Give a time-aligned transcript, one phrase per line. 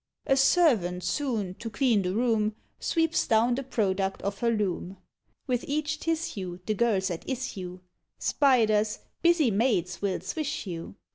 [0.25, 4.97] A servant soon, to clean the room, Sweeps down the product of her loom.
[5.45, 7.81] With each tissue the girl's at issue:
[8.17, 10.95] Spiders, busy maids will swish you!